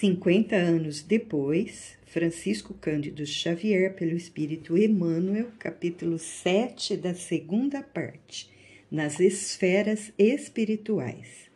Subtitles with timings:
[0.00, 8.50] 50 anos depois, Francisco Cândido Xavier, pelo Espírito Emmanuel, capítulo 7 da segunda parte,
[8.90, 11.48] nas esferas espirituais.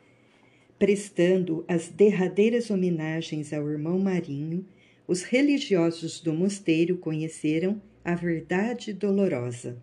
[0.79, 4.65] Prestando as derradeiras homenagens ao irmão Marinho,
[5.07, 9.83] os religiosos do mosteiro conheceram a verdade dolorosa.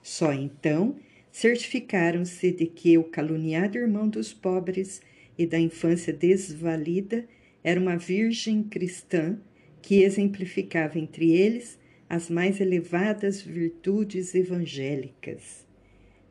[0.00, 0.94] Só então
[1.32, 5.02] certificaram-se de que o caluniado irmão dos pobres
[5.36, 7.26] e da infância desvalida
[7.68, 9.38] era uma virgem cristã
[9.82, 11.78] que exemplificava entre eles
[12.08, 15.66] as mais elevadas virtudes evangélicas.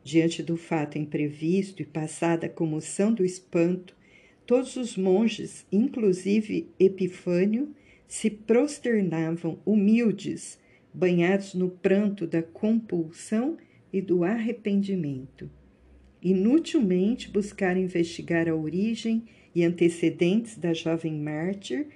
[0.02, 3.96] Diante do fato imprevisto e passada a comoção do espanto,
[4.44, 7.72] todos os monges, inclusive Epifânio,
[8.08, 10.58] se prosternavam humildes,
[10.92, 13.56] banhados no pranto da compulsão
[13.92, 15.48] e do arrependimento.
[16.20, 19.22] Inutilmente buscaram investigar a origem
[19.54, 21.86] e antecedentes da jovem mártir,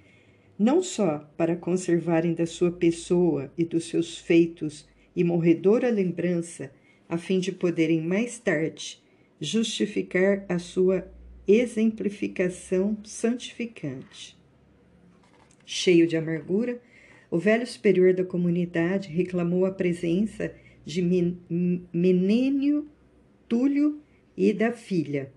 [0.59, 6.73] não só para conservarem da sua pessoa e dos seus feitos e morredora lembrança,
[7.08, 9.03] a fim de poderem mais tarde
[9.41, 11.06] justificar a sua
[11.47, 14.39] exemplificação santificante.
[15.67, 16.80] Cheio de amargura,
[17.30, 21.03] o velho superior da comunidade reclamou a presença de
[21.92, 22.89] Menênio
[23.48, 24.00] Túlio
[24.36, 25.33] e da filha,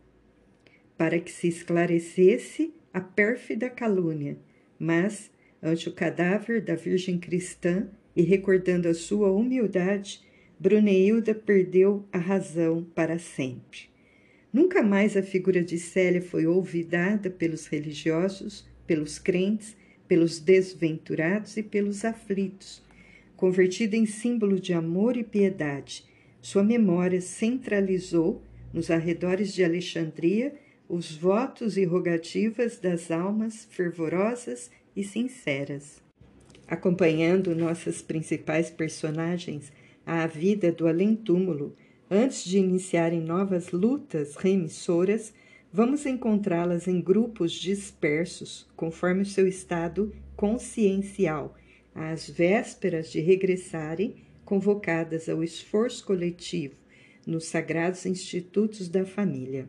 [0.98, 4.38] para que se esclarecesse a pérfida calúnia,
[4.80, 5.30] mas,
[5.62, 10.22] ante o cadáver da Virgem cristã e recordando a sua humildade,
[10.58, 13.90] Bruneilda perdeu a razão para sempre.
[14.54, 19.76] Nunca mais a figura de Célia foi olvidada pelos religiosos, pelos crentes,
[20.08, 22.82] pelos desventurados e pelos aflitos.
[23.36, 26.06] Convertida em símbolo de amor e piedade,
[26.42, 30.54] sua memória centralizou nos arredores de Alexandria
[30.88, 36.02] os votos e rogativas das almas fervorosas e sinceras.
[36.68, 39.72] Acompanhando nossas principais personagens
[40.06, 41.76] à vida do além-túmulo,
[42.10, 45.34] antes de iniciarem novas lutas remissoras,
[45.72, 51.56] vamos encontrá-las em grupos dispersos, conforme o seu estado consciencial,
[51.94, 56.76] às vésperas de regressarem, convocadas ao esforço coletivo
[57.26, 59.68] nos sagrados institutos da família.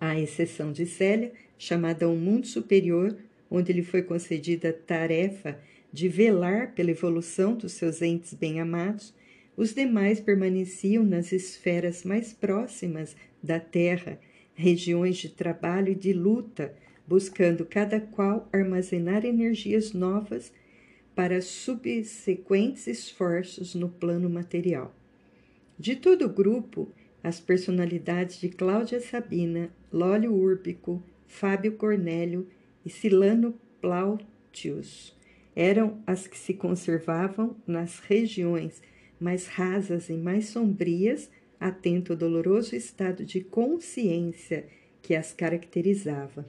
[0.00, 3.16] À exceção de Célia, chamada a um mundo superior,
[3.50, 5.58] onde lhe foi concedida a tarefa
[5.92, 9.14] de velar pela evolução dos seus entes bem-amados,
[9.56, 14.20] os demais permaneciam nas esferas mais próximas da Terra,
[14.54, 16.74] regiões de trabalho e de luta,
[17.06, 20.52] buscando cada qual armazenar energias novas
[21.14, 24.94] para subsequentes esforços no plano material.
[25.76, 26.92] De todo o grupo,
[27.28, 32.48] as personalidades de Cláudia Sabina, Lólio Úrbico, Fábio Cornélio
[32.86, 35.14] e Silano Plautius
[35.54, 38.80] eram as que se conservavam nas regiões
[39.20, 41.28] mais rasas e mais sombrias,
[41.60, 44.64] atento ao doloroso estado de consciência
[45.02, 46.48] que as caracterizava.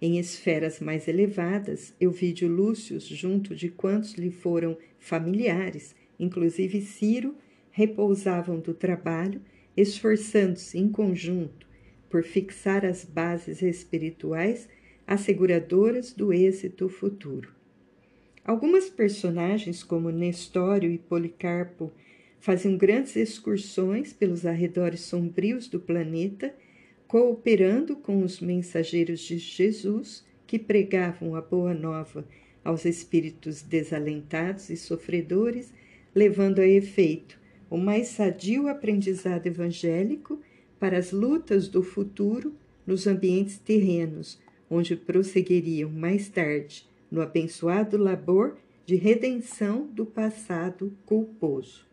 [0.00, 7.34] Em esferas mais elevadas, Euvídio Lúcio, junto de quantos lhe foram familiares, inclusive Ciro,
[7.72, 9.40] repousavam do trabalho,
[9.80, 11.66] esforçando-se em conjunto
[12.10, 14.68] por fixar as bases espirituais
[15.06, 17.52] asseguradoras do êxito futuro.
[18.44, 21.92] Algumas personagens, como Nestório e Policarpo,
[22.40, 26.52] faziam grandes excursões pelos arredores sombrios do planeta,
[27.06, 32.26] cooperando com os mensageiros de Jesus que pregavam a boa nova
[32.64, 35.72] aos espíritos desalentados e sofredores,
[36.14, 37.38] levando a efeito
[37.70, 40.40] o mais sadio aprendizado evangélico
[40.78, 42.54] para as lutas do futuro
[42.86, 44.40] nos ambientes terrenos,
[44.70, 51.86] onde prosseguiriam mais tarde no abençoado labor de redenção do passado culposo.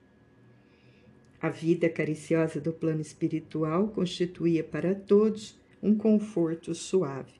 [1.41, 7.33] A vida cariciosa do plano espiritual constituía para todos um conforto suave.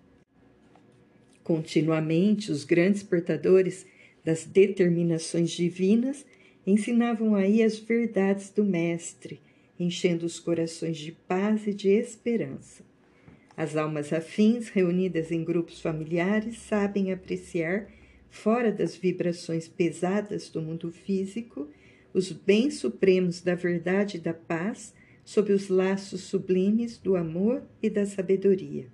[1.44, 3.86] Continuamente, os grandes portadores
[4.24, 6.26] das determinações divinas
[6.66, 9.42] ensinavam aí as verdades do Mestre,
[9.80, 12.84] enchendo os corações de paz e de esperança.
[13.58, 17.88] As almas afins, reunidas em grupos familiares, sabem apreciar,
[18.30, 21.70] fora das vibrações pesadas do mundo físico,
[22.14, 27.90] os bens supremos da verdade e da paz sob os laços sublimes do amor e
[27.90, 28.88] da sabedoria.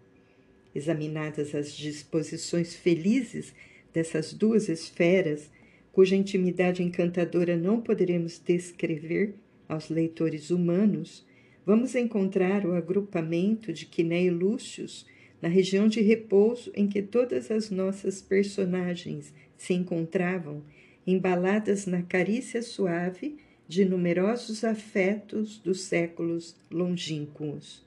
[0.74, 3.54] Examinadas as disposições felizes
[3.94, 5.50] dessas duas esferas,
[5.92, 9.36] cuja intimidade encantadora não poderemos descrever
[9.68, 11.26] aos leitores humanos,
[11.66, 15.06] vamos encontrar o agrupamento de Quiné e Lúcius
[15.42, 20.64] na região de repouso em que todas as nossas personagens se encontravam,
[21.06, 27.84] embaladas na carícia suave de numerosos afetos dos séculos longínquos.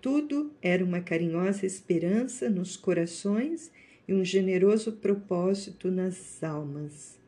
[0.00, 3.70] Tudo era uma carinhosa esperança nos corações
[4.06, 7.18] e um generoso propósito nas almas.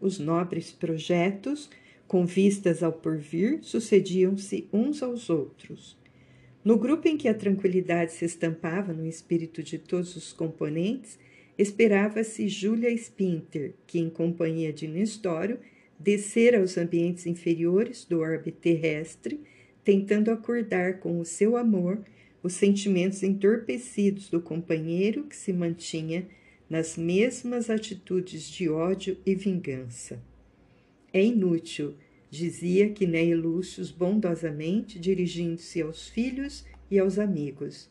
[0.00, 1.70] Os nobres projetos,
[2.06, 5.96] com vistas ao porvir, sucediam-se uns aos outros.
[6.64, 11.18] No grupo em que a tranquilidade se estampava no espírito de todos os componentes,
[11.56, 15.58] esperava-se Júlia Spinter, que, em companhia de Nestório,
[15.98, 19.40] descera aos ambientes inferiores do orbe terrestre,
[19.84, 22.02] tentando acordar com o seu amor
[22.42, 26.26] os sentimentos entorpecidos do companheiro que se mantinha
[26.68, 30.22] nas mesmas atitudes de ódio e vingança.
[31.12, 31.94] É inútil
[32.30, 37.90] dizia Quinéia Lúcio bondosamente, dirigindo-se aos filhos e aos amigos.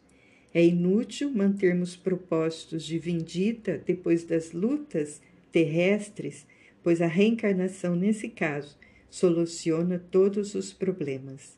[0.54, 6.48] É inútil mantermos propósitos de vindita depois das lutas terrestres,
[6.82, 8.78] pois a reencarnação, nesse caso,
[9.10, 11.58] soluciona todos os problemas.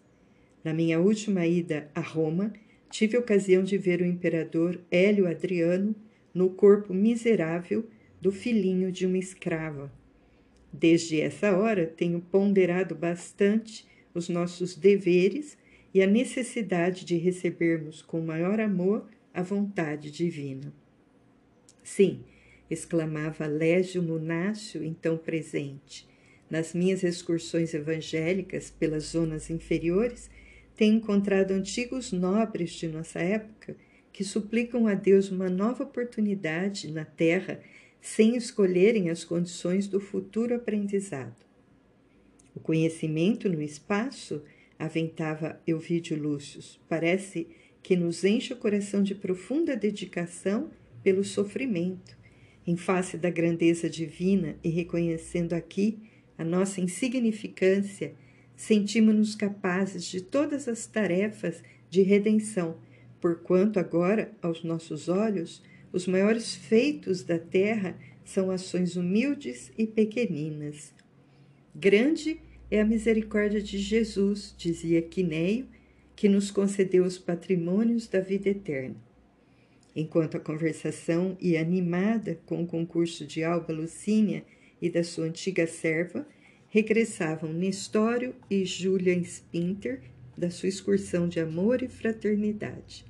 [0.63, 2.51] Na minha última ida a Roma,
[2.91, 5.95] tive ocasião de ver o imperador Hélio Adriano
[6.33, 7.87] no corpo miserável
[8.19, 9.91] do filhinho de uma escrava
[10.71, 15.57] Desde essa hora, tenho ponderado bastante os nossos deveres
[15.93, 20.73] e a necessidade de recebermos com maior amor a vontade divina.
[21.83, 22.23] Sim,
[22.69, 26.07] exclamava Légio Munácio, então presente.
[26.49, 30.29] Nas minhas excursões evangélicas pelas zonas inferiores,
[30.81, 33.77] tenho encontrado antigos nobres de nossa época
[34.11, 37.61] que suplicam a Deus uma nova oportunidade na terra
[38.01, 41.35] sem escolherem as condições do futuro aprendizado.
[42.55, 44.41] O conhecimento no espaço,
[44.79, 47.45] aventava Euvídio Lúcio, parece
[47.83, 50.71] que nos enche o coração de profunda dedicação
[51.03, 52.17] pelo sofrimento,
[52.65, 55.99] em face da grandeza divina e reconhecendo aqui
[56.39, 58.15] a nossa insignificância,
[58.61, 62.77] sentimos-nos capazes de todas as tarefas de redenção,
[63.19, 70.93] porquanto agora, aos nossos olhos, os maiores feitos da terra são ações humildes e pequeninas.
[71.73, 75.65] Grande é a misericórdia de Jesus, dizia Quineio,
[76.15, 78.95] que nos concedeu os patrimônios da vida eterna.
[79.95, 84.45] Enquanto a conversação ia animada com o concurso de Alba Lucínia
[84.79, 86.27] e da sua antiga serva,
[86.71, 89.99] regressavam Nestório e Julian Spinter
[90.37, 93.05] da sua excursão de amor e fraternidade.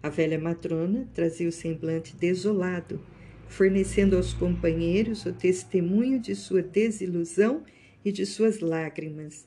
[0.00, 3.04] A velha matrona trazia o semblante desolado,
[3.48, 7.64] fornecendo aos companheiros o testemunho de sua desilusão
[8.04, 9.44] e de suas lágrimas.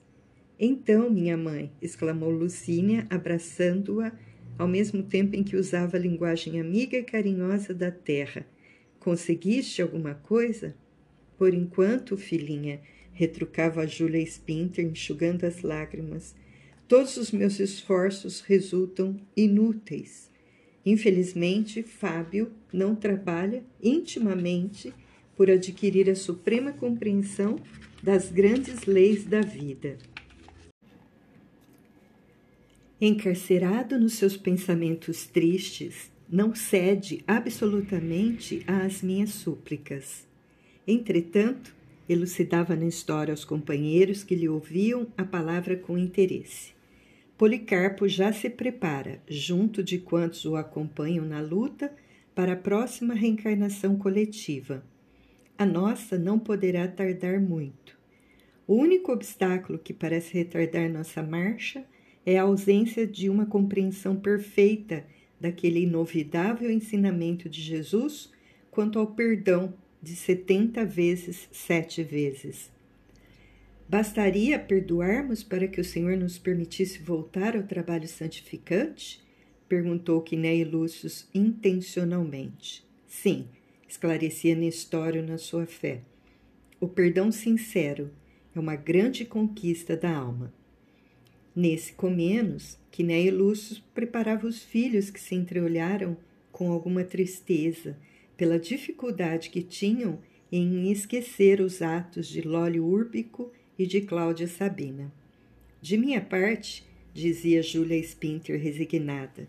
[0.59, 4.11] Então, minha mãe, exclamou Lucínia, abraçando-a,
[4.57, 8.45] ao mesmo tempo em que usava a linguagem amiga e carinhosa da terra.
[8.99, 10.75] Conseguiste alguma coisa?
[11.37, 12.81] Por enquanto, filhinha,
[13.13, 16.35] retrucava a Júlia Spinter, enxugando as lágrimas.
[16.87, 20.29] Todos os meus esforços resultam inúteis.
[20.85, 24.93] Infelizmente, Fábio não trabalha intimamente
[25.35, 27.57] por adquirir a suprema compreensão
[28.01, 29.97] das grandes leis da vida.
[32.99, 40.27] Encarcerado nos seus pensamentos tristes, não cede absolutamente às minhas súplicas.
[40.87, 41.75] Entretanto,
[42.07, 46.73] elucidava na história aos companheiros que lhe ouviam a palavra com interesse.
[47.37, 51.93] Policarpo já se prepara, junto de quantos o acompanham na luta,
[52.35, 54.83] para a próxima reencarnação coletiva.
[55.57, 57.97] A nossa não poderá tardar muito.
[58.65, 61.85] O único obstáculo que parece retardar nossa marcha
[62.25, 65.05] é a ausência de uma compreensão perfeita
[65.39, 68.31] daquele inovidável ensinamento de Jesus
[68.71, 72.69] quanto ao perdão de setenta vezes sete vezes.
[73.87, 79.23] Bastaria perdoarmos para que o Senhor nos permitisse voltar ao trabalho santificante?
[79.69, 82.85] Perguntou Quinéia Lúcio intencionalmente.
[83.07, 83.47] Sim,
[83.87, 86.01] esclarecia Nestório na sua fé.
[86.81, 88.11] O perdão sincero
[88.53, 90.53] é uma grande conquista da alma.
[91.55, 96.17] Nesse comenos, Quinéia Lúcio preparava os filhos que se entreolharam
[96.51, 97.97] com alguma tristeza
[98.37, 100.19] pela dificuldade que tinham
[100.51, 105.11] em esquecer os atos de Lólio Úrbico e de Cláudia Sabina.
[105.81, 109.47] De minha parte, dizia Júlia Spinter resignada,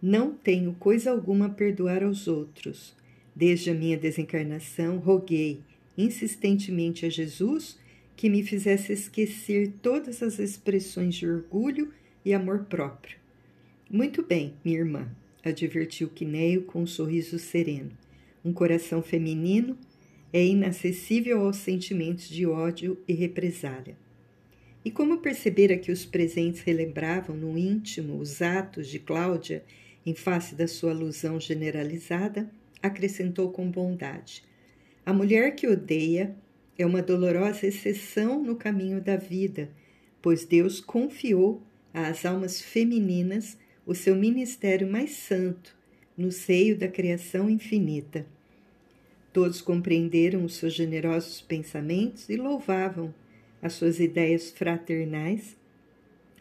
[0.00, 2.94] não tenho coisa alguma a perdoar aos outros.
[3.34, 5.60] Desde a minha desencarnação, roguei
[5.96, 7.78] insistentemente a Jesus
[8.16, 11.92] que me fizesse esquecer todas as expressões de orgulho
[12.24, 13.16] e amor próprio.
[13.90, 15.08] Muito bem, minha irmã,
[15.44, 18.01] advertiu Quineio com um sorriso sereno.
[18.44, 19.78] Um coração feminino
[20.32, 23.96] é inacessível aos sentimentos de ódio e represália.
[24.84, 29.64] E como percebera que os presentes relembravam no íntimo os atos de Cláudia
[30.04, 32.50] em face da sua alusão generalizada,
[32.82, 34.42] acrescentou com bondade:
[35.06, 36.34] A mulher que odeia
[36.76, 39.70] é uma dolorosa exceção no caminho da vida,
[40.20, 41.62] pois Deus confiou
[41.94, 43.56] às almas femininas
[43.86, 45.80] o seu ministério mais santo
[46.16, 48.26] no seio da criação infinita.
[49.32, 53.14] Todos compreenderam os seus generosos pensamentos e louvavam
[53.62, 55.56] as suas ideias fraternais,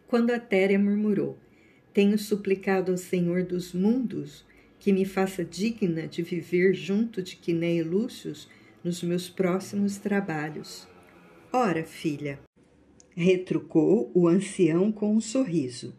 [0.07, 1.37] quando a Téria murmurou:
[1.93, 4.45] Tenho suplicado ao Senhor dos mundos
[4.79, 8.49] que me faça digna de viver junto de Quiné e Lúcius
[8.83, 10.87] nos meus próximos trabalhos.
[11.53, 12.39] Ora, filha,
[13.15, 15.93] retrucou o ancião com um sorriso.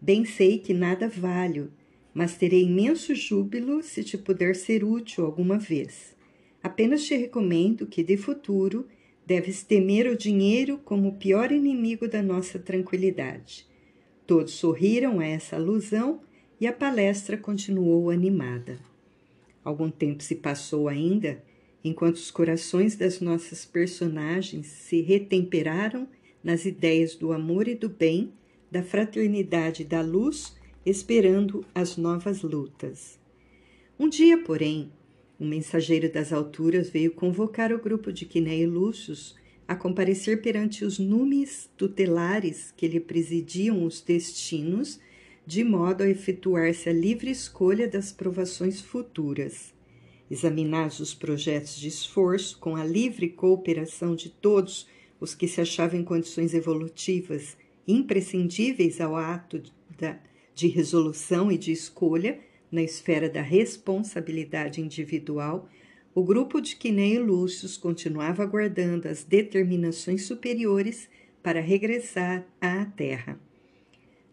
[0.00, 1.70] Bem sei que nada valho,
[2.18, 6.16] mas terei imenso júbilo se te puder ser útil alguma vez.
[6.60, 8.88] Apenas te recomendo que, de futuro,
[9.24, 13.64] deves temer o dinheiro como o pior inimigo da nossa tranquilidade.
[14.26, 16.20] Todos sorriram a essa alusão
[16.60, 18.80] e a palestra continuou animada.
[19.62, 21.40] Algum tempo se passou ainda,
[21.84, 26.08] enquanto os corações das nossas personagens se retemperaram
[26.42, 28.32] nas ideias do amor e do bem,
[28.68, 30.57] da fraternidade e da luz,
[30.88, 33.18] esperando as novas lutas.
[33.98, 34.90] Um dia, porém,
[35.38, 40.86] um mensageiro das alturas veio convocar o grupo de Quiné e Lúcius a comparecer perante
[40.86, 44.98] os numes tutelares que lhe presidiam os destinos,
[45.46, 49.74] de modo a efetuar-se a livre escolha das provações futuras.
[50.30, 54.86] Examinados os projetos de esforço, com a livre cooperação de todos
[55.20, 59.62] os que se achavam em condições evolutivas imprescindíveis ao ato
[60.58, 65.68] de resolução e de escolha, na esfera da responsabilidade individual,
[66.12, 71.08] o grupo de Quiné e Lúcius continuava aguardando as determinações superiores
[71.44, 73.38] para regressar à Terra.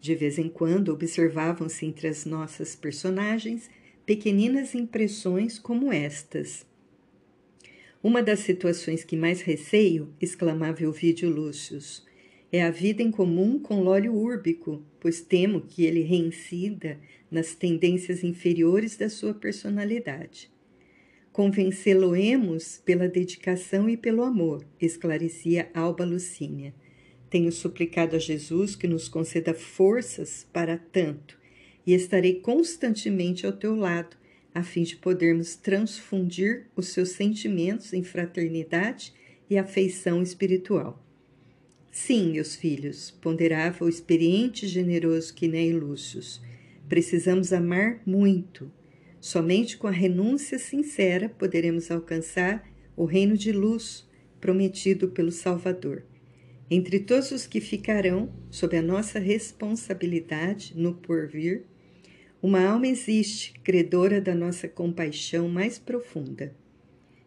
[0.00, 3.70] De vez em quando observavam-se entre as nossas personagens
[4.04, 6.66] pequeninas impressões como estas.
[8.02, 12.04] Uma das situações que mais receio, exclamava Ovidio Lúcius,
[12.52, 16.98] é a vida em comum com Lólio Úrbico, pois temo que ele reincida
[17.30, 20.50] nas tendências inferiores da sua personalidade.
[21.32, 26.72] Convencê-lo-emos pela dedicação e pelo amor, esclarecia Alba Lucínia.
[27.28, 31.38] Tenho suplicado a Jesus que nos conceda forças para tanto
[31.86, 34.16] e estarei constantemente ao teu lado,
[34.54, 39.12] a fim de podermos transfundir os seus sentimentos em fraternidade
[39.50, 41.05] e afeição espiritual.
[41.98, 46.42] Sim, meus filhos, ponderava o experiente e generoso Quiné Lúcius,
[46.86, 48.70] precisamos amar muito.
[49.18, 54.06] Somente com a renúncia sincera poderemos alcançar o reino de luz
[54.42, 56.04] prometido pelo Salvador.
[56.70, 61.64] Entre todos os que ficarão sob a nossa responsabilidade no porvir,
[62.42, 66.54] uma alma existe, credora da nossa compaixão mais profunda.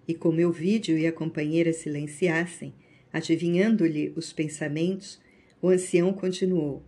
[0.07, 2.71] E como Elvídio e a companheira silenciassem,
[3.11, 5.19] Adivinhando-lhe os pensamentos,
[5.61, 6.83] o ancião continuou: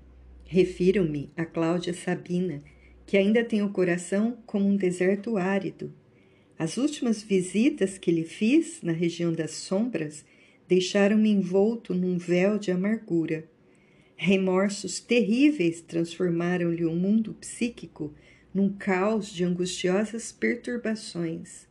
[0.45, 2.63] Refiro-me a Cláudia Sabina,
[3.05, 5.93] que ainda tem o coração como um deserto árido.
[6.57, 10.23] As últimas visitas que lhe fiz na região das sombras
[10.67, 13.49] deixaram-me envolto num véu de amargura.
[14.15, 18.13] Remorsos terríveis transformaram-lhe o mundo psíquico
[18.53, 21.70] num caos de angustiosas perturbações.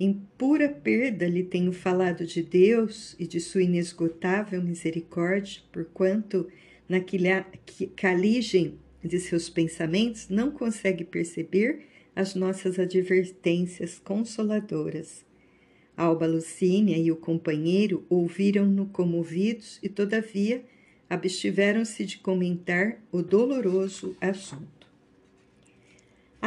[0.00, 6.46] Em pura perda lhe tenho falado de Deus e de sua inesgotável misericórdia, porquanto
[6.88, 7.00] na
[7.96, 11.80] caligem de seus pensamentos não consegue perceber
[12.14, 15.24] as nossas advertências consoladoras.
[15.96, 20.64] Alba Lucínia e o companheiro ouviram-no comovidos e, todavia,
[21.10, 24.77] abstiveram-se de comentar o doloroso assunto.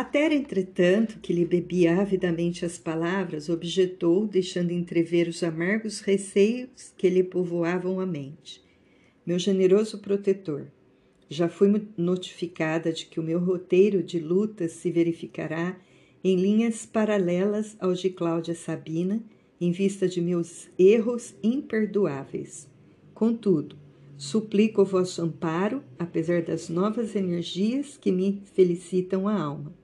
[0.01, 7.07] Até, entretanto, que lhe bebia avidamente as palavras, objetou, deixando entrever os amargos receios que
[7.07, 8.63] lhe povoavam a mente.
[9.23, 10.65] Meu generoso protetor,
[11.29, 15.79] já fui notificada de que o meu roteiro de lutas se verificará
[16.23, 19.21] em linhas paralelas ao de Cláudia Sabina,
[19.61, 22.67] em vista de meus erros imperdoáveis.
[23.13, 23.77] Contudo,
[24.17, 29.79] suplico o vosso amparo, apesar das novas energias que me felicitam a alma.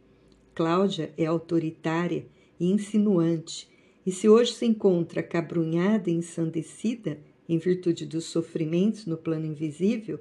[0.57, 2.25] Cláudia é autoritária
[2.59, 3.69] e insinuante,
[4.03, 10.19] e se hoje se encontra cabrunhada e ensandecida em virtude dos sofrimentos no plano invisível,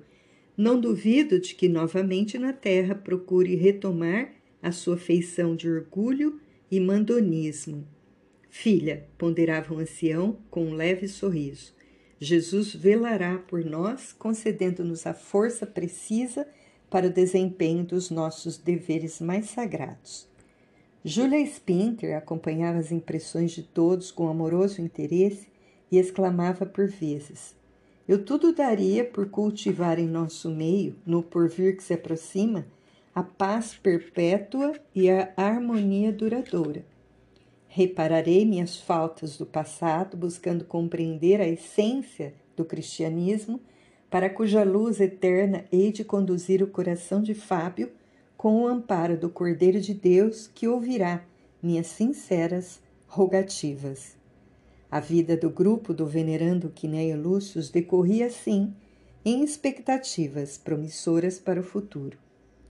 [0.54, 6.38] não duvido de que novamente na terra procure retomar a sua feição de orgulho
[6.70, 7.88] e mandonismo.
[8.50, 11.74] Filha, ponderava o ancião com um leve sorriso,
[12.18, 16.46] Jesus velará por nós, concedendo-nos a força precisa
[16.90, 20.28] para o desempenho dos nossos deveres mais sagrados.
[21.04, 25.48] Julia Spinter acompanhava as impressões de todos com amoroso interesse
[25.90, 27.54] e exclamava por vezes:
[28.08, 32.66] Eu tudo daria por cultivar em nosso meio, no porvir que se aproxima,
[33.14, 36.84] a paz perpétua e a harmonia duradoura.
[37.68, 43.60] Repararei minhas faltas do passado, buscando compreender a essência do cristianismo,
[44.10, 47.90] para cuja luz eterna hei de conduzir o coração de Fábio
[48.36, 51.24] com o amparo do Cordeiro de Deus que ouvirá
[51.62, 54.16] minhas sinceras rogativas.
[54.90, 58.72] A vida do grupo do venerando Quinéio Lúcio decorria assim,
[59.24, 62.16] em expectativas promissoras para o futuro.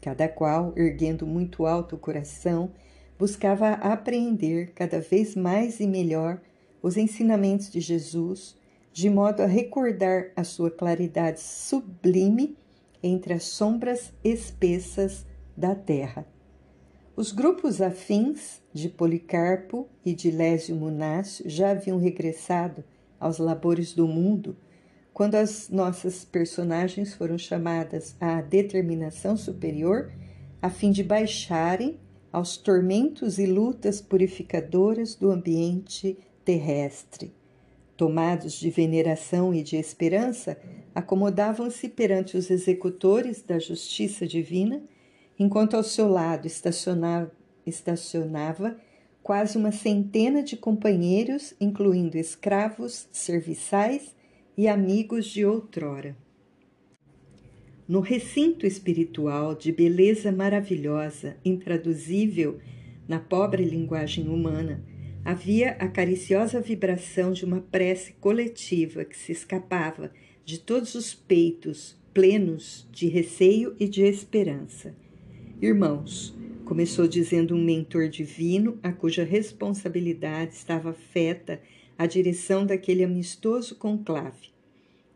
[0.00, 2.70] Cada qual, erguendo muito alto o coração,
[3.18, 6.40] buscava apreender cada vez mais e melhor
[6.82, 8.56] os ensinamentos de Jesus,
[8.96, 12.56] de modo a recordar a sua claridade sublime
[13.02, 16.26] entre as sombras espessas da terra.
[17.14, 22.82] Os grupos afins de Policarpo e de Lésio Munácio já haviam regressado
[23.20, 24.56] aos labores do mundo
[25.12, 30.10] quando as nossas personagens foram chamadas à determinação superior
[30.62, 32.00] a fim de baixarem
[32.32, 37.35] aos tormentos e lutas purificadoras do ambiente terrestre.
[37.96, 40.58] Tomados de veneração e de esperança,
[40.94, 44.82] acomodavam-se perante os executores da justiça divina,
[45.38, 47.32] enquanto ao seu lado estacionava,
[47.66, 48.76] estacionava
[49.22, 54.14] quase uma centena de companheiros, incluindo escravos, serviçais
[54.56, 56.16] e amigos de outrora.
[57.88, 62.58] No recinto espiritual de beleza maravilhosa, intraduzível
[63.08, 64.82] na pobre linguagem humana,
[65.26, 70.12] havia a cariciosa vibração de uma prece coletiva que se escapava
[70.44, 74.94] de todos os peitos plenos de receio e de esperança.
[75.60, 76.32] Irmãos,
[76.64, 81.60] começou dizendo um mentor divino a cuja responsabilidade estava afeta
[81.98, 84.50] a direção daquele amistoso conclave.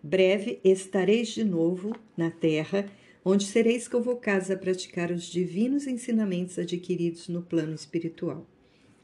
[0.03, 2.85] Breve estareis de novo na terra,
[3.25, 8.45] onde sereis convocados a praticar os divinos ensinamentos adquiridos no plano espiritual.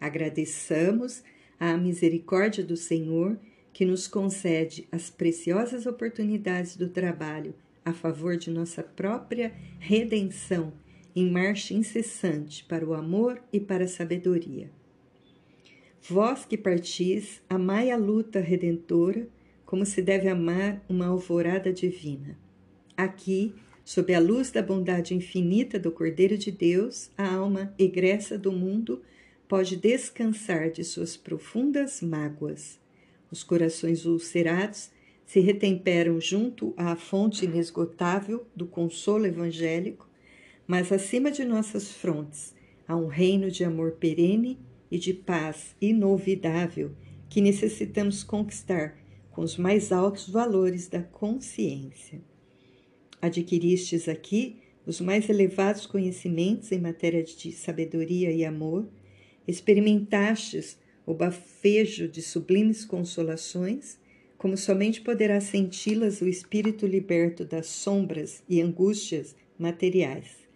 [0.01, 1.23] Agradeçamos
[1.59, 3.39] à misericórdia do Senhor
[3.73, 7.55] que nos concede as preciosas oportunidades do trabalho
[7.85, 10.73] a favor de nossa própria redenção
[11.15, 14.69] em marcha incessante para o amor e para a sabedoria.
[16.03, 19.29] Vós que partis, amai a luta redentora,
[19.65, 22.37] como se deve amar uma alvorada divina.
[22.97, 23.55] Aqui,
[23.85, 29.01] sob a luz da bondade infinita do Cordeiro de Deus, a alma egressa do mundo
[29.49, 32.79] pode descansar de suas profundas mágoas.
[33.31, 34.91] Os corações ulcerados
[35.25, 40.09] se retemperam junto à fonte inesgotável do consolo evangélico,
[40.67, 42.55] mas acima de nossas frontes
[42.87, 44.59] há um reino de amor perene
[44.91, 46.93] e de paz inovidável
[47.29, 48.97] que necessitamos conquistar
[49.31, 52.21] com os mais altos valores da consciência.
[53.21, 54.57] Adquiristes aqui
[54.87, 58.89] os mais elevados conhecimentos em matéria de sabedoria e amor,
[59.47, 63.99] experimentastes o bafejo de sublimes consolações,
[64.37, 70.47] como somente poderá senti-las o espírito liberto das sombras e angústias materiais.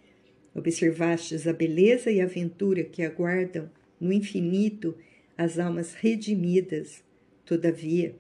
[0.55, 4.96] Observastes a beleza e a aventura que aguardam no infinito
[5.38, 7.03] as almas redimidas.
[7.44, 8.14] Todavia,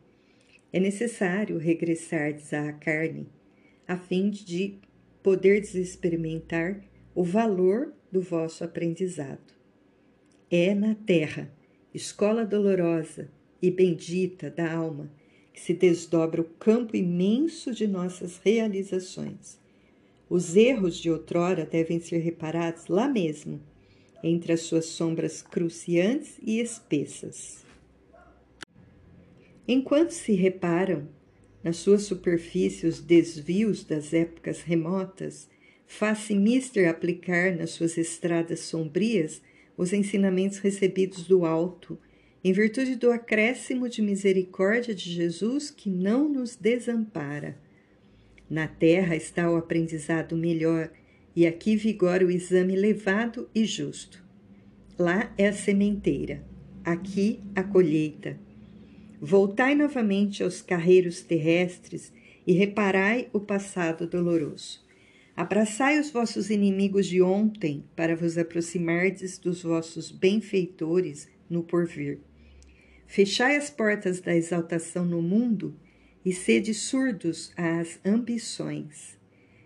[0.72, 3.26] é necessário regressardes à carne,
[3.86, 4.78] a fim de
[5.22, 6.80] poderdes experimentar
[7.14, 9.59] o valor do vosso aprendizado.
[10.52, 11.48] É na terra,
[11.94, 13.30] escola dolorosa
[13.62, 15.08] e bendita da alma,
[15.52, 19.60] que se desdobra o campo imenso de nossas realizações.
[20.28, 23.62] Os erros de outrora devem ser reparados lá mesmo,
[24.24, 27.64] entre as suas sombras cruciantes e espessas.
[29.68, 31.06] Enquanto se reparam
[31.62, 35.48] na sua superfície os desvios das épocas remotas,
[35.86, 39.40] faz-se mister aplicar nas suas estradas sombrias
[39.80, 41.98] os ensinamentos recebidos do alto,
[42.44, 47.56] em virtude do acréscimo de misericórdia de Jesus que não nos desampara.
[48.48, 50.90] Na terra está o aprendizado melhor
[51.34, 54.22] e aqui vigora o exame elevado e justo.
[54.98, 56.44] Lá é a sementeira,
[56.84, 58.38] aqui a colheita.
[59.18, 62.12] Voltai novamente aos carreiros terrestres
[62.46, 64.89] e reparai o passado doloroso.
[65.40, 72.18] Abraçai os vossos inimigos de ontem, para vos aproximardes dos vossos benfeitores no porvir.
[73.06, 75.74] Fechai as portas da exaltação no mundo
[76.22, 79.18] e sede surdos às ambições.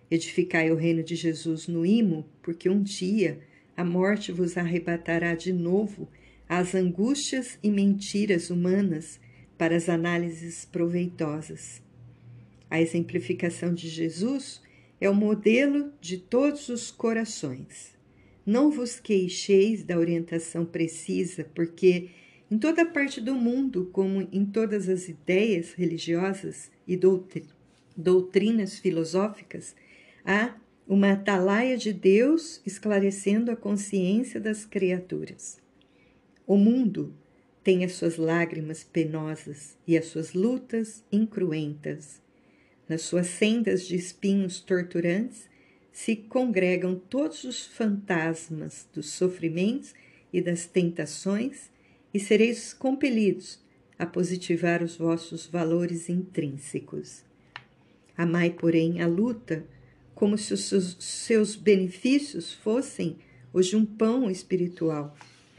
[0.08, 3.40] Edificai o reino de Jesus no imo, porque um dia
[3.76, 6.08] a morte vos arrebatará de novo
[6.48, 9.18] às angústias e mentiras humanas
[9.58, 11.82] para as análises proveitosas.
[12.70, 14.62] A exemplificação de Jesus
[15.00, 17.94] é o modelo de todos os corações.
[18.46, 22.10] Não vos queixeis da orientação precisa, porque
[22.50, 26.98] em toda parte do mundo, como em todas as ideias religiosas e
[27.96, 29.74] doutrinas filosóficas,
[30.24, 30.54] há
[30.86, 35.58] uma atalaia de Deus esclarecendo a consciência das criaturas.
[36.46, 37.14] O mundo
[37.62, 42.20] tem as suas lágrimas penosas e as suas lutas incruentas.
[42.88, 45.48] Nas suas sendas de espinhos torturantes
[45.92, 49.94] se congregam todos os fantasmas dos sofrimentos
[50.32, 51.70] e das tentações
[52.12, 53.58] e sereis compelidos
[53.98, 57.22] a positivar os vossos valores intrínsecos.
[58.16, 59.64] Amai, porém, a luta
[60.14, 63.16] como se os seus benefícios fossem
[63.52, 65.16] os de um pão espiritual,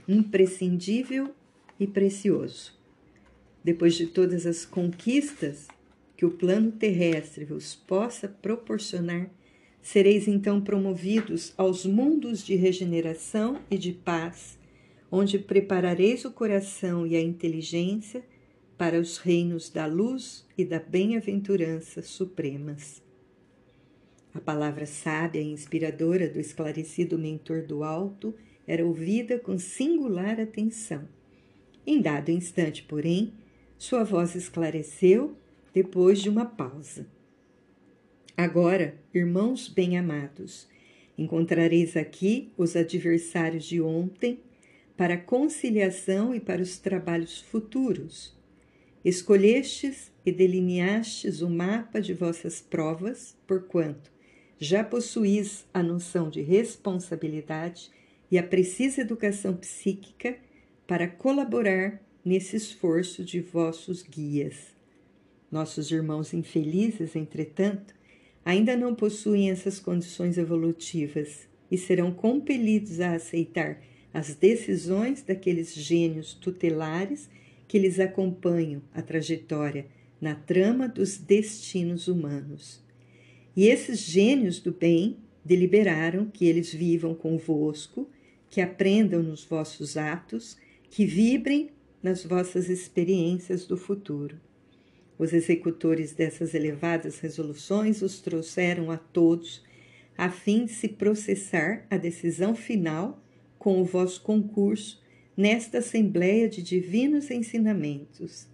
[0.08, 1.34] imprescindível
[1.80, 2.74] e precioso.
[3.64, 5.68] Depois de todas as conquistas
[6.16, 9.30] que o plano terrestre vos possa proporcionar,
[9.82, 14.58] sereis então promovidos aos mundos de regeneração e de paz
[15.12, 18.24] onde preparareis o coração e a inteligência
[18.78, 23.02] para os reinos da luz e da bem-aventurança supremas.
[24.34, 28.36] A palavra sábia e inspiradora do esclarecido mentor do alto
[28.68, 31.08] era ouvida com singular atenção.
[31.88, 33.34] Em dado instante, porém,
[33.78, 35.38] sua voz esclareceu
[35.76, 37.06] depois de uma pausa.
[38.38, 40.70] Agora, irmãos bem-amados,
[41.18, 44.40] encontrareis aqui os adversários de ontem
[44.96, 48.34] para conciliação e para os trabalhos futuros.
[49.04, 54.10] Escolhestes e delineastes o mapa de vossas provas, porquanto
[54.58, 57.92] já possuís a noção de responsabilidade
[58.32, 60.38] e a precisa educação psíquica
[60.88, 64.75] para colaborar nesse esforço de vossos guias.
[65.52, 67.94] Nossos irmãos infelizes, entretanto,
[68.44, 73.82] ainda não possuem essas condições evolutivas e serão compelidos a aceitar
[74.14, 77.30] as decisões daqueles gênios tutelares
[77.68, 79.88] que lhes acompanham a trajetória
[80.22, 82.82] na trama dos destinos humanos.
[83.56, 88.10] E esses gênios do bem deliberaram que eles vivam convosco,
[88.50, 90.58] que aprendam nos vossos atos,
[90.90, 91.70] que vibrem
[92.02, 94.40] nas vossas experiências do futuro.
[95.18, 99.64] Os executores dessas elevadas resoluções os trouxeram a todos,
[100.18, 103.22] a fim de se processar a decisão final
[103.58, 105.02] com o vosso concurso
[105.36, 108.48] nesta Assembleia de Divinos Ensinamentos.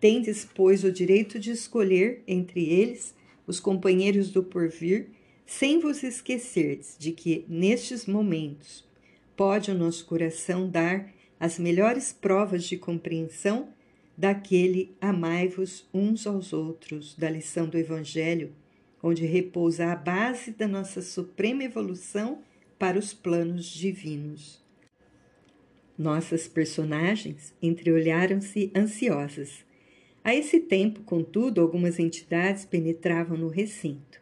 [0.00, 3.14] Tendes, pois, o direito de escolher entre eles
[3.46, 5.08] os companheiros do porvir,
[5.44, 8.86] sem vos esquecerdes de que, nestes momentos,
[9.36, 13.68] pode o nosso coração dar as melhores provas de compreensão
[14.18, 18.52] daquele amai-vos uns aos outros, da lição do Evangelho,
[19.00, 22.40] onde repousa a base da nossa suprema evolução
[22.76, 24.60] para os planos divinos.
[25.96, 29.64] Nossas personagens entreolharam-se ansiosas.
[30.24, 34.20] A esse tempo, contudo, algumas entidades penetravam no recinto.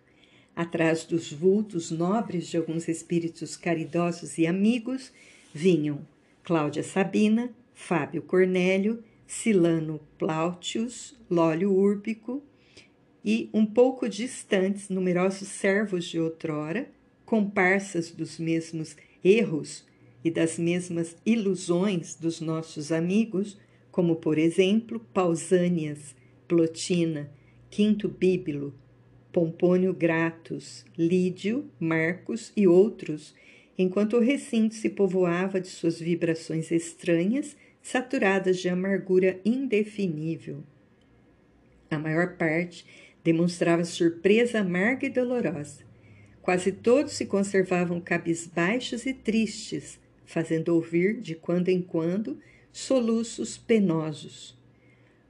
[0.54, 5.10] Atrás dos vultos nobres de alguns espíritos caridosos e amigos
[5.54, 6.06] vinham
[6.44, 12.42] Cláudia Sabina, Fábio Cornélio, Silano Plautius, Lólio Úrbico
[13.24, 16.88] e, um pouco distantes, numerosos servos de outrora,
[17.24, 19.84] comparsas dos mesmos erros
[20.24, 23.58] e das mesmas ilusões dos nossos amigos,
[23.90, 26.14] como por exemplo Pausânias,
[26.46, 27.30] Plotina,
[27.68, 28.72] Quinto Bíbilo,
[29.32, 33.34] Pompônio Gratus, Lídio, Marcos e outros,
[33.76, 40.64] enquanto o recinto se povoava de suas vibrações estranhas, saturadas de amargura indefinível.
[41.88, 42.84] A maior parte
[43.22, 45.84] demonstrava surpresa amarga e dolorosa.
[46.42, 52.40] Quase todos se conservavam cabisbaixos e tristes, fazendo ouvir, de quando em quando,
[52.72, 54.58] soluços penosos.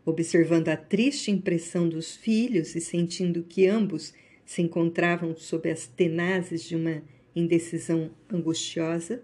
[0.02, 4.14] Observando a triste impressão dos filhos e sentindo que ambos
[4.46, 7.02] se encontravam sob as tenazes de uma
[7.34, 9.22] indecisão angustiosa,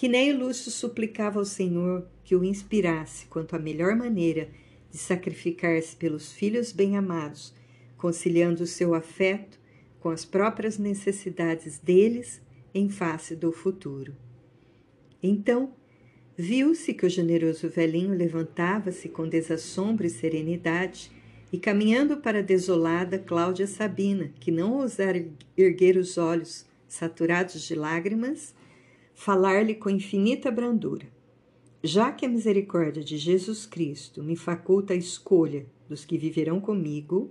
[0.00, 4.48] que nem Lúcio suplicava ao Senhor que o inspirasse quanto à melhor maneira
[4.90, 7.52] de sacrificar-se pelos filhos bem-amados,
[7.98, 9.60] conciliando o seu afeto
[10.00, 12.40] com as próprias necessidades deles
[12.72, 14.16] em face do futuro.
[15.22, 15.74] Então,
[16.34, 21.12] viu-se que o generoso velhinho levantava-se com desassombro e serenidade
[21.52, 27.74] e caminhando para a desolada Cláudia Sabina, que não ousara erguer os olhos, saturados de
[27.74, 28.54] lágrimas,
[29.20, 31.06] falar-lhe com infinita brandura.
[31.84, 37.30] Já que a misericórdia de Jesus Cristo me faculta a escolha dos que viverão comigo,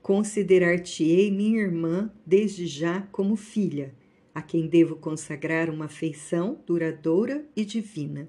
[0.00, 3.94] considerar-te-ei minha irmã desde já como filha,
[4.34, 8.26] a quem devo consagrar uma afeição duradoura e divina.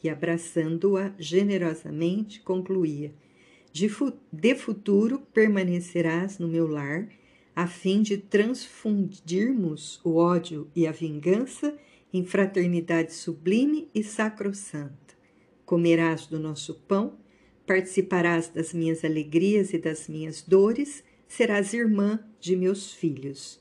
[0.00, 3.12] E abraçando-a generosamente, concluía:
[3.72, 7.08] de, fu de futuro permanecerás no meu lar,
[7.56, 11.76] a fim de transfundirmos o ódio e a vingança
[12.12, 15.14] em fraternidade sublime e sacrossanta.
[15.64, 17.18] Comerás do nosso pão,
[17.66, 23.60] participarás das minhas alegrias e das minhas dores, serás irmã de meus filhos.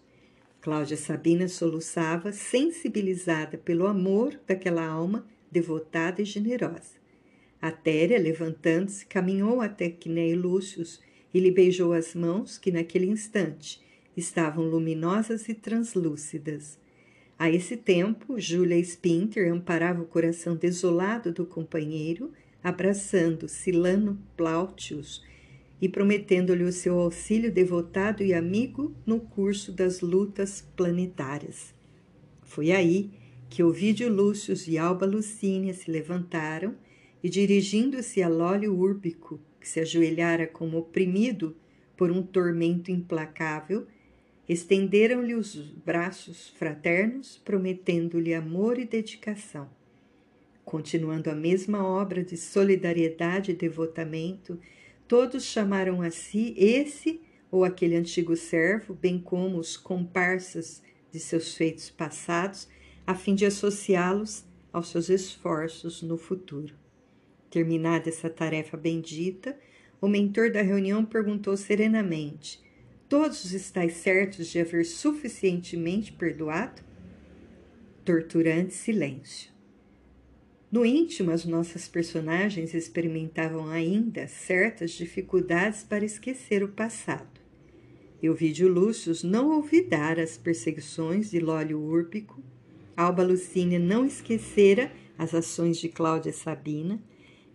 [0.62, 7.00] Cláudia Sabina soluçava, sensibilizada pelo amor daquela alma devotada e generosa.
[7.62, 11.00] Atéria, levantando-se, caminhou até Quiné e Lúcius
[11.34, 13.82] e lhe beijou as mãos, que naquele instante
[14.16, 16.80] estavam luminosas e translúcidas.
[17.39, 25.23] A esse tempo, Júlia Spinter amparava o coração desolado do companheiro, abraçando Silano Plautius
[25.82, 31.73] e prometendo-lhe o seu auxílio devotado e amigo no curso das lutas planetárias.
[32.43, 33.10] Foi aí
[33.49, 36.75] que Ovídio Lúcius e Alba Lucínia se levantaram
[37.23, 41.56] e dirigindo-se a Lólio Úrbico, que se ajoelhara como oprimido
[41.95, 43.88] por um tormento implacável,
[44.50, 49.70] estenderam-lhe os braços fraternos, prometendo-lhe amor e dedicação.
[50.66, 54.60] Continuando a mesma obra de solidariedade e devotamento,
[55.08, 60.82] todos chamaram a si esse ou aquele antigo servo, bem como os comparsas
[61.12, 62.68] de seus feitos passados,
[63.06, 66.74] a fim de associá-los aos seus esforços no futuro.
[67.52, 69.58] Terminada essa tarefa bendita,
[70.02, 72.60] o mentor da reunião perguntou serenamente:
[73.10, 76.84] Todos estáis certos de haver suficientemente perdoado?
[78.06, 79.50] Torturante silêncio.
[80.72, 87.41] No íntimo, as nossas personagens experimentavam ainda certas dificuldades para esquecer o passado.
[88.22, 92.43] Euvídio Lúcius não olvidara as perseguições de Lólio Úrbico,
[92.95, 97.02] Alba Lucínia não esquecera as ações de Cláudia Sabina,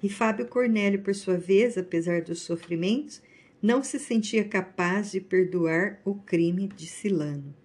[0.03, 3.23] e Fábio Cornélio, por sua vez, apesar dos sofrimentos,
[3.64, 7.57] não se sentia capaz de perdoar o crime de Silano.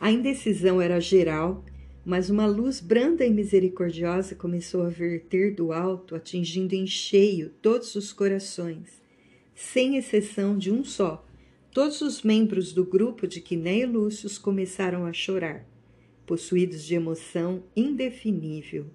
[0.00, 1.62] A indecisão era geral,
[2.02, 7.94] mas uma luz branda e misericordiosa começou a verter do alto, atingindo em cheio todos
[7.94, 9.02] os corações,
[9.54, 11.22] sem exceção de um só.
[11.72, 15.68] Todos os membros do grupo de Quiné e Lúcius começaram a chorar,
[16.24, 18.86] possuídos de emoção indefinível.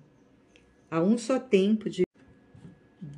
[0.89, 2.06] A um só tempo de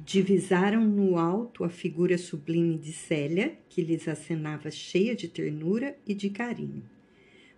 [0.10, 6.16] divisaram no alto a figura sublime de Célia, que lhes acenava cheia de ternura e
[6.16, 6.82] de carinho.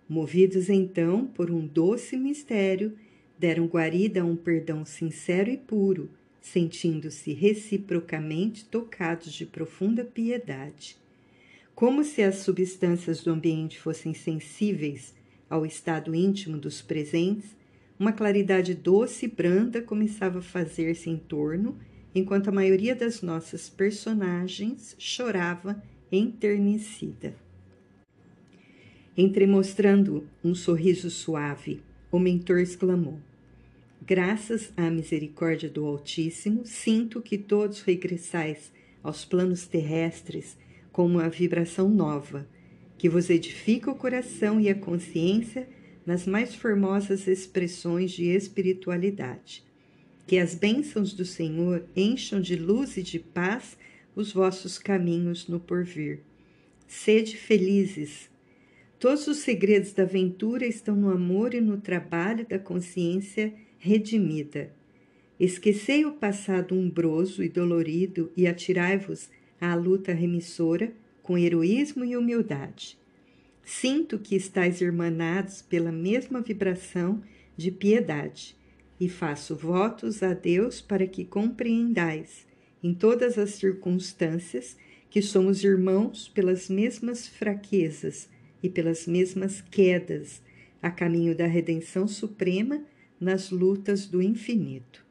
[0.06, 2.92] Movidos então por um doce mistério,
[3.38, 6.10] deram guarida a um perdão sincero e puro,
[6.42, 10.98] sentindo-se reciprocamente tocados de profunda piedade.
[11.74, 15.14] Como se as substâncias do ambiente fossem sensíveis
[15.48, 17.56] ao estado íntimo dos presentes,
[17.98, 21.78] uma claridade doce e branda começava a fazer-se em torno
[22.14, 27.34] enquanto a maioria das nossas personagens chorava enternecida.
[29.16, 33.18] Entremostrando um sorriso suave, o mentor exclamou:
[34.00, 38.72] Graças à misericórdia do Altíssimo, sinto que todos regressais
[39.02, 40.56] aos planos terrestres
[40.90, 42.46] com uma vibração nova,
[42.98, 45.68] que vos edifica o coração e a consciência
[46.04, 49.64] nas mais formosas expressões de espiritualidade.
[50.26, 53.76] Que as bênçãos do Senhor encham de luz e de paz
[54.14, 56.20] os vossos caminhos no porvir.
[56.86, 58.30] Sede felizes.
[58.98, 64.72] Todos os segredos da aventura estão no amor e no trabalho da consciência redimida.
[65.40, 69.28] Esquecei o passado umbroso e dolorido e atirai-vos
[69.60, 72.96] à luta remissora com heroísmo e humildade.
[73.64, 77.22] Sinto que estáis irmanados pela mesma vibração
[77.56, 78.56] de piedade
[79.02, 82.46] e faço votos a Deus para que compreendais,
[82.80, 84.76] em todas as circunstâncias,
[85.10, 88.28] que somos irmãos pelas mesmas fraquezas
[88.62, 90.40] e pelas mesmas quedas,
[90.80, 92.80] a caminho da redenção suprema
[93.20, 95.04] nas lutas do infinito.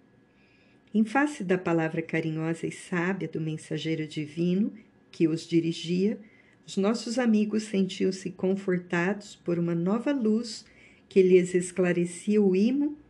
[0.94, 4.72] Em face da palavra carinhosa e sábia do mensageiro divino
[5.12, 6.18] que os dirigia,
[6.66, 10.64] os nossos amigos sentiam-se confortados por uma nova luz
[11.10, 13.01] que lhes esclarecia o imo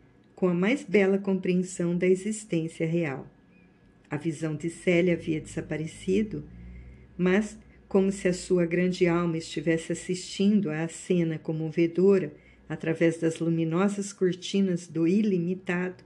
[0.42, 3.28] com a mais bela compreensão da existência real.
[4.10, 6.44] A visão de Célia havia desaparecido,
[7.16, 12.34] mas, como se a sua grande alma estivesse assistindo à cena comovedora
[12.68, 16.04] através das luminosas cortinas do ilimitado,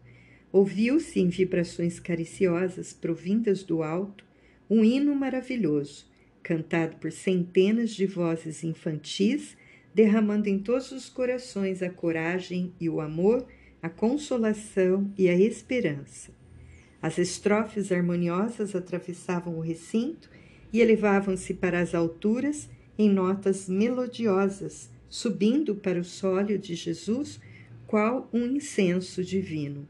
[0.52, 4.26] ouviu-se em vibrações cariciosas provindas do alto
[4.70, 6.12] um hino maravilhoso,
[6.44, 9.56] cantado por centenas de vozes infantis,
[9.94, 13.48] derramando em todos os corações a coragem e o amor,
[13.86, 16.32] a consolação e a esperança.
[17.00, 20.28] As estrofes harmoniosas atravessavam o recinto
[20.74, 22.68] e elevavam-se para as alturas
[22.98, 27.40] em notas melodiosas, subindo para o sólio de Jesus,
[27.86, 29.88] qual um incenso divino.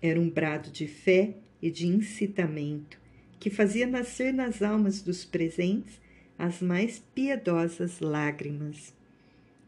[0.00, 2.96] Era um brado de fé e de incitamento
[3.40, 6.00] que fazia nascer nas almas dos presentes
[6.38, 8.94] as mais piedosas lágrimas.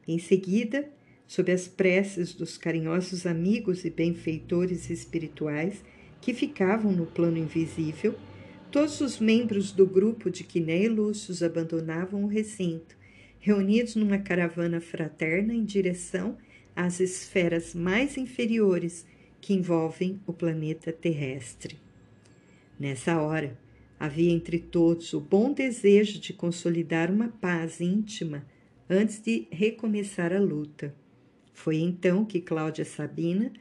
[0.07, 0.88] Em seguida,
[1.29, 5.85] sob as preces dos carinhosos amigos e benfeitores espirituais,
[6.23, 8.14] que ficavam no plano invisível,
[8.73, 12.97] todos os membros do grupo de Quiné e Lúcius abandonavam o recinto,
[13.38, 16.37] reunidos numa caravana fraterna em direção
[16.75, 19.07] às esferas mais inferiores
[19.41, 21.79] que envolvem o planeta terrestre.
[22.81, 23.57] Nessa hora,
[24.01, 28.47] havia entre todos o bom desejo de consolidar uma paz íntima
[28.88, 30.95] antes de recomeçar a luta.
[31.59, 33.53] Foi então que Cláudia Sabina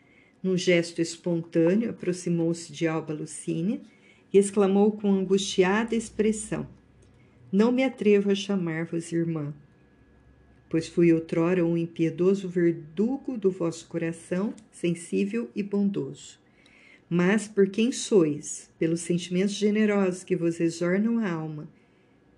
[0.43, 3.81] num gesto espontâneo, aproximou-se de Alba Lucínia
[4.31, 6.67] e exclamou com angustiada expressão:
[7.51, 9.51] Não me atrevo a chamar-vos irmã,
[10.69, 16.39] pois fui outrora um impiedoso verdugo do vosso coração, sensível e bondoso.
[17.09, 21.67] Mas por quem sois, pelos sentimentos generosos que vos exornam a alma,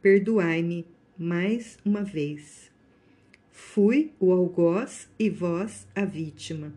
[0.02, 0.86] perdoai-me
[1.17, 2.69] mais uma vez.
[3.62, 6.74] Fui o algoz e vós a vítima.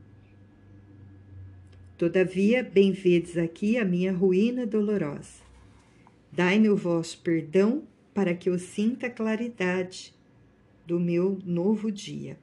[1.97, 5.41] Todavia, bem vedes aqui a minha ruína dolorosa.
[6.31, 10.13] Dai-me o vosso perdão para que eu sinta a claridade
[10.85, 12.37] do meu novo dia.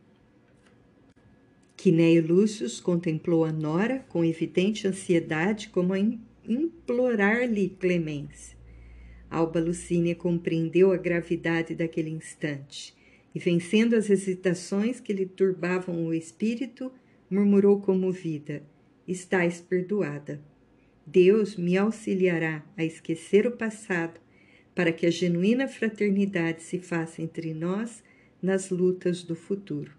[1.78, 8.58] Quinéio Lúcius contemplou a nora com evidente ansiedade, como a implorar-lhe clemência.
[9.30, 12.98] Alba Lucínia compreendeu a gravidade daquele instante
[13.34, 16.92] e, vencendo as hesitações que lhe turbavam o espírito,
[17.30, 18.64] murmurou comovida:
[19.08, 20.42] estais perdoada.
[21.06, 24.20] Deus me auxiliará a esquecer o passado
[24.76, 28.04] para que a genuína fraternidade se faça entre nós
[28.42, 29.92] nas lutas do futuro.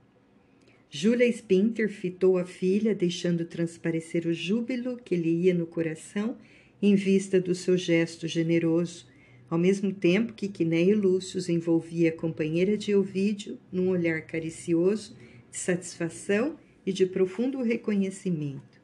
[0.88, 6.37] Júlia Spinter fitou a filha, deixando transparecer o júbilo que lhe ia no coração
[6.83, 9.07] em vista do seu gesto generoso,
[9.51, 15.17] ao mesmo tempo que Quinéia Lúcius envolvia a companheira de Ovídio num olhar caricioso
[15.51, 18.81] de satisfação e de profundo reconhecimento.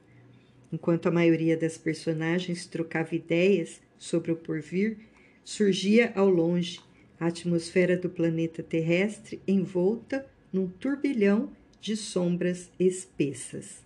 [0.73, 4.99] Enquanto a maioria das personagens trocava ideias sobre o porvir,
[5.45, 6.81] surgia ao longe
[7.21, 11.51] a atmosfera do planeta terrestre envolta num turbilhão
[11.81, 13.85] de sombras espessas.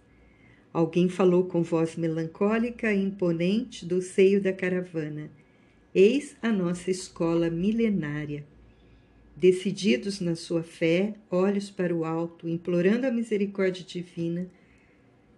[0.72, 5.30] Alguém falou com voz melancólica e imponente do seio da caravana.
[5.94, 8.44] Eis a nossa escola milenária.
[9.36, 14.48] Decididos na sua fé, olhos para o alto, implorando a misericórdia divina,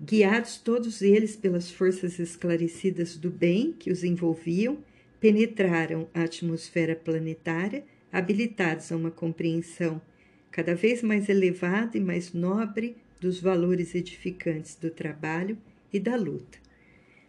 [0.04, 4.78] Guiados todos eles pelas forças esclarecidas do bem que os envolviam,
[5.20, 10.02] penetraram a atmosfera planetária, habilitados a uma compreensão
[10.50, 15.56] cada vez mais elevada e mais nobre dos valores edificantes do trabalho
[15.92, 16.58] e da luta.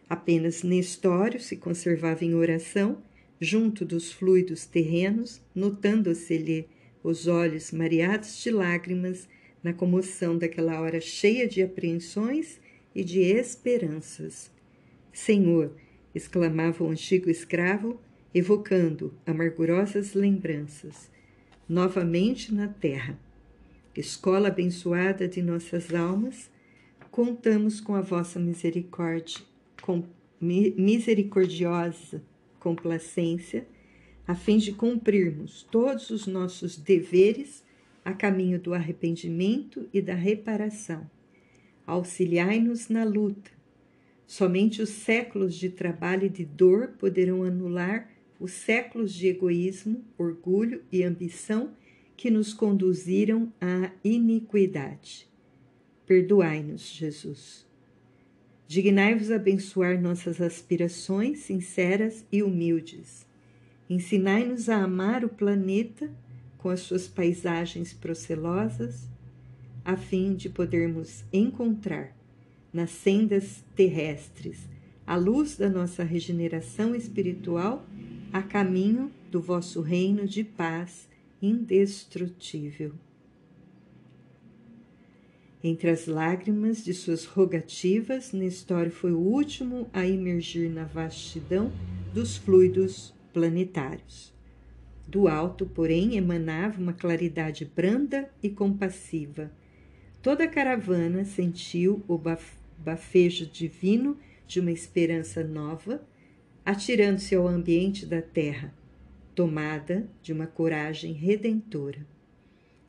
[0.09, 3.01] Apenas Nestório se conservava em oração,
[3.43, 6.67] junto dos fluidos terrenos, notando-se-lhe
[7.03, 9.27] os olhos mareados de lágrimas
[9.61, 12.59] na comoção daquela hora cheia de apreensões
[12.95, 14.49] e de esperanças.
[15.11, 15.75] Senhor,
[16.15, 17.99] exclamava o antigo escravo,
[18.33, 21.11] evocando amargurosas lembranças,
[21.67, 23.19] novamente na terra.
[23.95, 26.49] Escola abençoada de nossas almas,
[27.11, 29.39] contamos com a vossa misericórdia,
[29.81, 30.03] com
[30.41, 32.23] misericordiosa
[32.63, 33.67] complacência,
[34.25, 37.63] a fim de cumprirmos todos os nossos deveres
[38.03, 41.09] a caminho do arrependimento e da reparação
[41.85, 43.51] auxiliai-nos na luta.
[44.25, 48.09] Somente os séculos de trabalho e de dor poderão anular
[48.39, 51.71] os séculos de egoísmo, orgulho e ambição
[52.15, 55.27] que nos conduziram à iniquidade.
[56.05, 57.65] Perdoai-nos, Jesus.
[58.67, 63.25] Dignai-vos abençoar nossas aspirações sinceras e humildes.
[63.89, 66.09] Ensinai-nos a amar o planeta
[66.57, 69.07] com as suas paisagens procelosas,
[69.83, 72.15] a fim de podermos encontrar
[72.71, 74.59] nas sendas terrestres
[75.05, 77.85] a luz da nossa regeneração espiritual
[78.31, 81.07] a caminho do vosso reino de paz
[81.41, 82.93] indestrutível.
[85.65, 91.71] Entre as lágrimas de suas rogativas, Nestor foi o último a emergir na vastidão
[92.13, 94.33] dos fluidos planetários.
[95.07, 99.49] Do alto, porém, emanava uma claridade branda e compassiva.
[100.21, 102.19] Toda a caravana sentiu o
[102.77, 106.05] bafejo divino de uma esperança nova,
[106.65, 108.73] atirando-se ao ambiente da terra,
[109.33, 112.05] tomada de uma coragem redentora.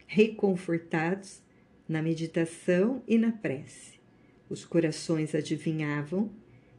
[0.08, 1.43] Reconfortados
[1.88, 4.00] na meditação e na prece,
[4.48, 6.30] os corações adivinhavam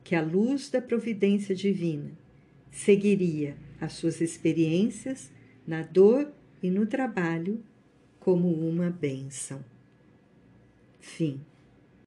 [0.03, 2.11] que a luz da providência divina
[2.71, 5.31] seguiria as suas experiências
[5.65, 6.31] na dor
[6.61, 7.63] e no trabalho
[8.19, 9.63] como uma bênção.
[10.99, 11.39] Fim.